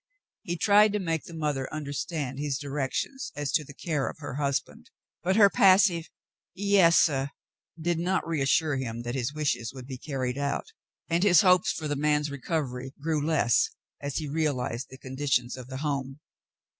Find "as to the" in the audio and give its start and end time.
3.35-3.75